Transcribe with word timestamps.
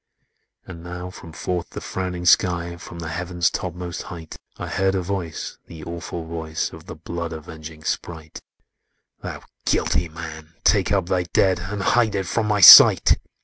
"And 0.65 0.81
now, 0.83 1.11
from 1.11 1.31
forth 1.31 1.69
the 1.69 1.79
frowning 1.79 2.25
sky, 2.25 2.75
From 2.77 2.97
the 2.97 3.09
Heaven's 3.09 3.51
topmost 3.51 4.01
height, 4.01 4.35
I 4.57 4.65
heard 4.67 4.95
a 4.95 5.03
voice—the 5.03 5.83
awful 5.83 6.25
voice 6.25 6.73
Of 6.73 6.87
the 6.87 6.95
blood 6.95 7.31
avenging 7.31 7.83
sprite— 7.83 8.41
'Thou 9.21 9.43
guilty 9.67 10.09
man! 10.09 10.55
take 10.63 10.91
up 10.91 11.05
thy 11.07 11.25
dead 11.33 11.59
And 11.59 11.83
hide 11.83 12.15
it 12.15 12.25
from 12.25 12.47
my 12.47 12.61
sight!' 12.61 13.19